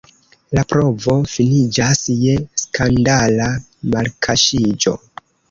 La 0.57 0.61
provo 0.71 1.17
finiĝas 1.33 2.01
je 2.23 2.33
skandala 2.63 3.51
malkaŝiĝo. 3.95 4.97